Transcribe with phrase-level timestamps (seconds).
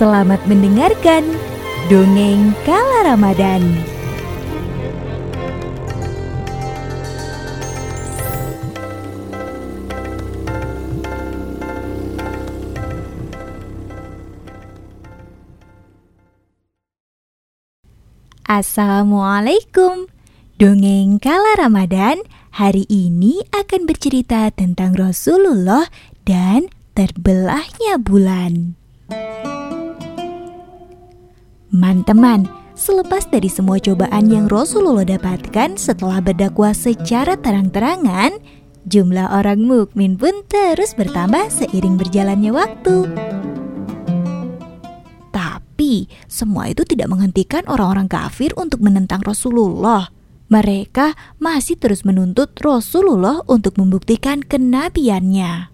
[0.00, 1.28] Selamat mendengarkan
[1.92, 3.60] Dongeng Kala Ramadan
[18.48, 20.08] Assalamualaikum
[20.56, 22.24] Dongeng Kala Ramadan
[22.56, 25.84] hari ini akan bercerita tentang Rasulullah
[26.24, 28.79] dan terbelahnya bulan.
[31.70, 38.42] Teman-teman, selepas dari semua cobaan yang Rasulullah dapatkan setelah berdakwah secara terang-terangan,
[38.90, 43.06] jumlah orang mukmin pun terus bertambah seiring berjalannya waktu.
[45.30, 50.10] Tapi, semua itu tidak menghentikan orang-orang kafir untuk menentang Rasulullah.
[50.50, 55.70] Mereka masih terus menuntut Rasulullah untuk membuktikan kenabiannya.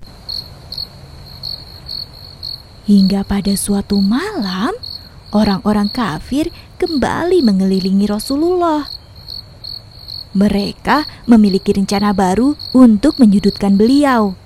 [2.84, 4.76] Hingga pada suatu malam,
[5.32, 8.86] orang-orang kafir kembali mengelilingi Rasulullah.
[10.36, 14.36] Mereka memiliki rencana baru untuk menyudutkan beliau.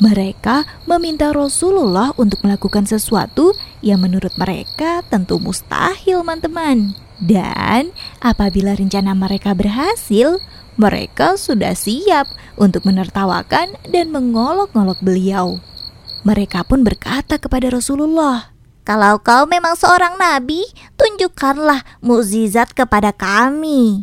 [0.00, 6.96] Mereka meminta Rasulullah untuk melakukan sesuatu yang menurut mereka tentu mustahil, teman-teman.
[7.20, 10.40] Dan apabila rencana mereka berhasil,
[10.80, 15.60] mereka sudah siap untuk menertawakan dan mengolok-olok beliau.
[16.24, 18.49] Mereka pun berkata kepada Rasulullah,
[18.90, 20.66] kalau kau memang seorang nabi,
[20.98, 24.02] tunjukkanlah mukjizat kepada kami.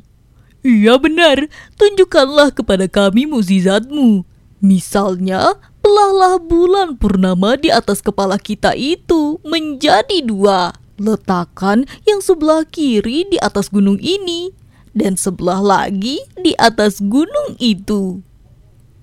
[0.63, 4.23] Iya benar, tunjukkanlah kepada kami mukjizatmu.
[4.63, 10.71] Misalnya, belahlah bulan purnama di atas kepala kita itu menjadi dua.
[10.95, 14.55] Letakkan yang sebelah kiri di atas gunung ini
[14.95, 18.23] dan sebelah lagi di atas gunung itu.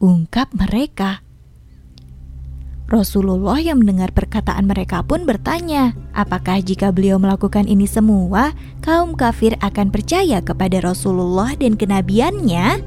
[0.01, 1.24] Ungkap mereka.
[2.95, 8.55] Rasulullah yang mendengar perkataan mereka pun bertanya, apakah jika beliau melakukan ini semua,
[8.87, 12.79] kaum kafir akan percaya kepada Rasulullah dan kenabiannya?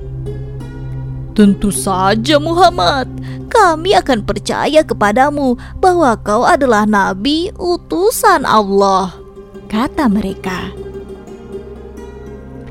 [1.36, 3.12] Tentu saja Muhammad,
[3.52, 9.12] kami akan percaya kepadamu bahwa kau adalah nabi utusan Allah,
[9.68, 10.72] kata mereka.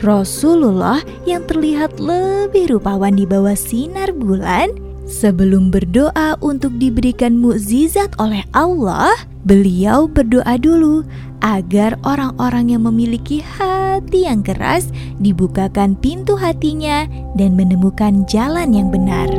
[0.00, 8.43] Rasulullah yang terlihat lebih rupawan di bawah sinar bulan Sebelum berdoa untuk diberikan mukjizat oleh
[8.50, 9.15] Allah,
[9.47, 11.06] beliau berdoa dulu
[11.47, 14.91] agar orang-orang yang memiliki hati yang keras
[15.22, 17.06] dibukakan pintu hatinya
[17.39, 19.31] dan menemukan jalan yang benar.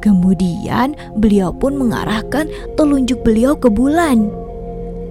[0.00, 2.48] Kemudian beliau pun mengarahkan
[2.80, 4.32] telunjuk beliau ke bulan.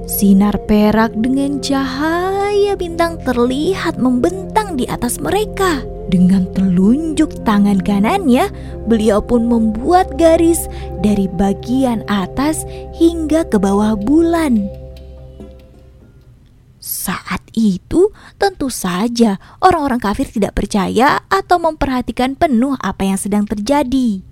[0.09, 5.85] Sinar perak dengan cahaya bintang terlihat membentang di atas mereka.
[6.09, 8.49] Dengan telunjuk tangan kanannya,
[8.89, 10.65] beliau pun membuat garis
[11.05, 12.65] dari bagian atas
[12.97, 14.65] hingga ke bawah bulan.
[16.81, 18.09] Saat itu,
[18.41, 24.25] tentu saja orang-orang kafir tidak percaya atau memperhatikan penuh apa yang sedang terjadi.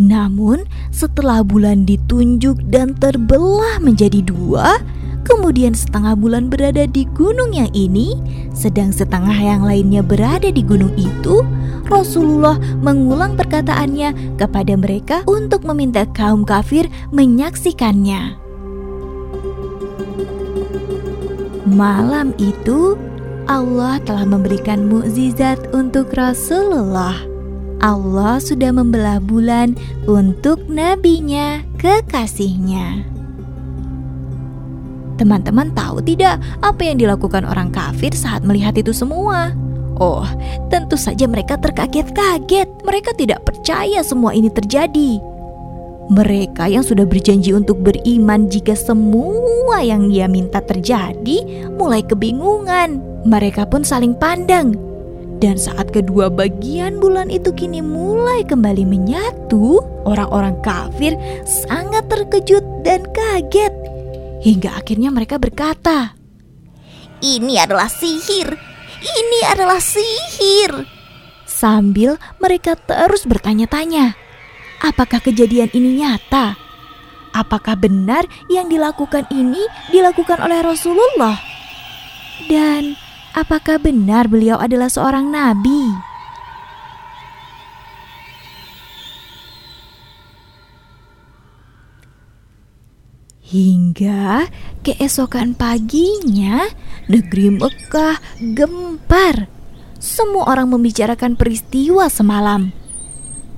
[0.00, 4.80] Namun, setelah bulan ditunjuk dan terbelah menjadi dua,
[5.26, 8.16] kemudian setengah bulan berada di gunung yang ini,
[8.54, 11.42] sedang setengah yang lainnya berada di gunung itu,
[11.90, 18.38] Rasulullah mengulang perkataannya kepada mereka untuk meminta kaum kafir menyaksikannya.
[21.66, 22.94] Malam itu,
[23.50, 27.18] Allah telah memberikan mukjizat untuk Rasulullah.
[27.82, 29.74] Allah sudah membelah bulan
[30.06, 33.09] untuk nabinya, kekasihnya.
[35.20, 39.52] Teman-teman tahu tidak apa yang dilakukan orang kafir saat melihat itu semua?
[40.00, 40.24] Oh,
[40.72, 42.64] tentu saja mereka terkaget-kaget.
[42.88, 45.20] Mereka tidak percaya semua ini terjadi.
[46.08, 53.04] Mereka yang sudah berjanji untuk beriman jika semua yang ia minta terjadi mulai kebingungan.
[53.28, 54.72] Mereka pun saling pandang.
[55.36, 61.12] Dan saat kedua bagian bulan itu kini mulai kembali menyatu, orang-orang kafir
[61.44, 63.72] sangat terkejut dan kaget
[64.40, 66.16] Hingga akhirnya mereka berkata,
[67.20, 68.56] "Ini adalah sihir.
[69.00, 70.88] Ini adalah sihir."
[71.44, 74.16] Sambil mereka terus bertanya-tanya,
[74.80, 76.56] apakah kejadian ini nyata?
[77.36, 79.60] Apakah benar yang dilakukan ini
[79.92, 81.38] dilakukan oleh Rasulullah?
[82.48, 82.96] Dan
[83.36, 86.09] apakah benar beliau adalah seorang nabi?
[93.50, 94.46] Hingga
[94.86, 96.70] keesokan paginya,
[97.10, 98.22] negeri Mekah
[98.54, 99.50] gempar.
[99.98, 102.70] Semua orang membicarakan peristiwa semalam.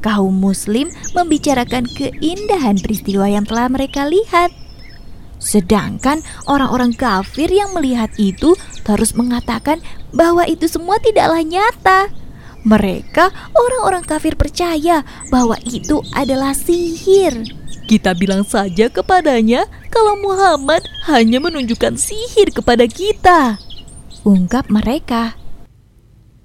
[0.01, 4.49] Kaum Muslim membicarakan keindahan peristiwa yang telah mereka lihat.
[5.37, 8.57] Sedangkan orang-orang kafir yang melihat itu
[8.89, 9.85] terus mengatakan
[10.17, 12.09] bahwa itu semua tidaklah nyata.
[12.65, 17.62] Mereka, orang-orang kafir, percaya bahwa itu adalah sihir.
[17.87, 23.59] Kita bilang saja kepadanya kalau Muhammad hanya menunjukkan sihir kepada kita.
[24.23, 25.35] Ungkap mereka.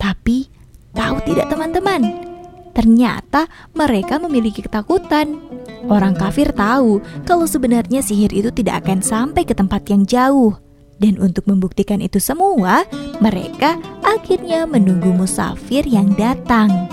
[0.02, 0.50] Tapi,
[0.98, 2.28] tahu tidak teman-teman?
[2.74, 5.42] Ternyata mereka memiliki ketakutan.
[5.90, 10.58] Orang kafir tahu kalau sebenarnya sihir itu tidak akan sampai ke tempat yang jauh.
[10.98, 12.86] Dan untuk membuktikan itu semua,
[13.22, 16.90] mereka akhirnya menunggu musafir yang datang.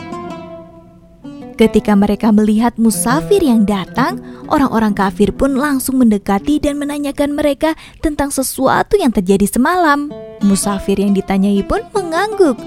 [1.54, 4.18] Ketika mereka melihat musafir yang datang,
[4.50, 10.10] orang-orang kafir pun langsung mendekati dan menanyakan mereka tentang sesuatu yang terjadi semalam.
[10.42, 12.58] Musafir yang ditanyai pun mengangguk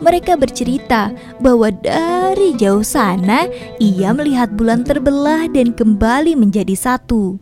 [0.00, 3.48] mereka bercerita bahwa dari jauh sana
[3.80, 7.40] ia melihat bulan terbelah dan kembali menjadi satu.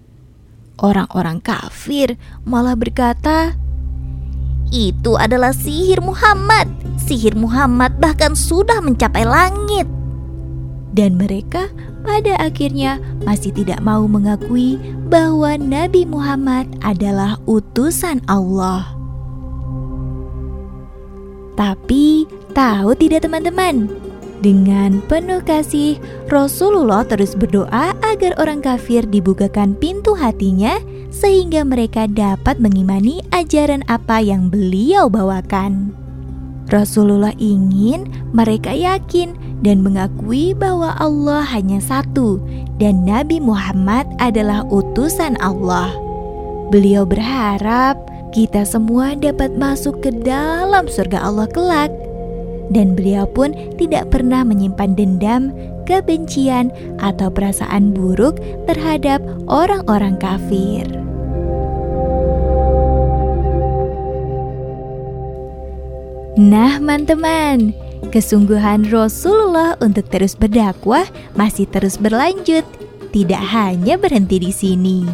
[0.78, 3.54] Orang-orang kafir malah berkata,
[4.70, 6.70] "Itu adalah sihir Muhammad.
[6.98, 10.03] Sihir Muhammad bahkan sudah mencapai langit."
[10.94, 11.75] Dan mereka
[12.06, 14.79] pada akhirnya masih tidak mau mengakui
[15.11, 18.94] bahwa Nabi Muhammad adalah utusan Allah.
[21.58, 23.91] Tapi tahu tidak teman-teman?
[24.38, 25.96] Dengan penuh kasih,
[26.29, 30.76] Rasulullah terus berdoa agar orang kafir dibukakan pintu hatinya
[31.08, 36.03] sehingga mereka dapat mengimani ajaran apa yang beliau bawakan.
[36.72, 42.40] Rasulullah ingin mereka yakin dan mengakui bahwa Allah hanya satu
[42.81, 45.93] dan Nabi Muhammad adalah utusan Allah.
[46.72, 48.00] Beliau berharap
[48.34, 51.93] kita semua dapat masuk ke dalam surga Allah kelak.
[52.72, 55.52] Dan beliau pun tidak pernah menyimpan dendam,
[55.84, 60.82] kebencian, atau perasaan buruk terhadap orang-orang kafir.
[66.34, 67.70] Nah, teman-teman,
[68.10, 71.06] kesungguhan Rasulullah untuk terus berdakwah
[71.38, 72.66] masih terus berlanjut,
[73.14, 75.06] tidak hanya berhenti di sini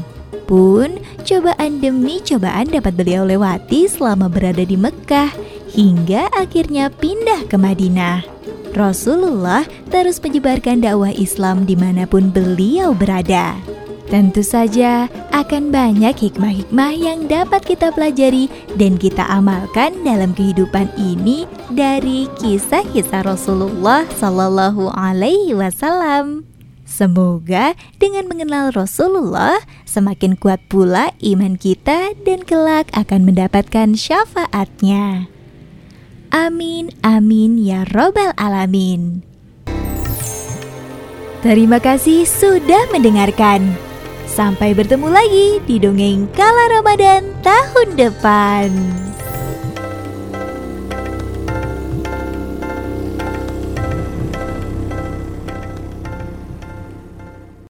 [0.50, 5.30] pun cobaan demi cobaan dapat beliau lewati selama berada di Mekah
[5.70, 8.26] hingga akhirnya pindah ke Madinah.
[8.74, 9.62] Rasulullah
[9.94, 13.54] terus menyebarkan dakwah Islam di mana pun beliau berada.
[14.10, 21.46] Tentu saja akan banyak hikmah-hikmah yang dapat kita pelajari dan kita amalkan dalam kehidupan ini
[21.70, 26.42] dari kisah-kisah Rasulullah Sallallahu Alaihi Wasallam.
[26.82, 35.30] Semoga dengan mengenal Rasulullah semakin kuat pula iman kita dan kelak akan mendapatkan syafaatnya.
[36.34, 39.22] Amin, amin ya robbal alamin.
[41.46, 43.89] Terima kasih sudah mendengarkan.
[44.30, 48.70] Sampai bertemu lagi di dongeng kala Ramadan tahun depan.